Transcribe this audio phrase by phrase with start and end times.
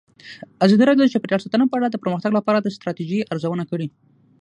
[0.65, 3.87] ازادي راډیو د چاپیریال ساتنه په اړه د پرمختګ لپاره د ستراتیژۍ ارزونه کړې.